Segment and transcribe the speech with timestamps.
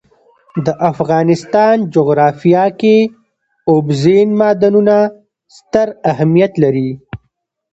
[0.65, 2.97] د افغانستان جغرافیه کې
[3.71, 4.97] اوبزین معدنونه
[5.57, 6.89] ستر اهمیت لري.